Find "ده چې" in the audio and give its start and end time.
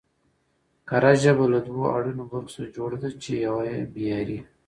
3.01-3.31